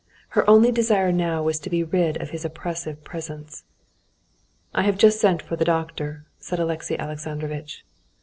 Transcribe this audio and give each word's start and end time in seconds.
Her 0.29 0.49
only 0.49 0.71
desire 0.71 1.11
now 1.11 1.43
was 1.43 1.59
to 1.59 1.69
be 1.69 1.83
rid 1.83 2.19
of 2.19 2.31
his 2.31 2.43
oppressive 2.43 3.03
presence. 3.03 3.65
"I 4.73 4.81
have 4.81 4.97
just 4.97 5.19
sent 5.21 5.43
for 5.43 5.55
the 5.55 5.63
doctor," 5.63 6.25
said 6.39 6.57
Alexey 6.59 6.97
Alexandrovitch. 6.97 7.85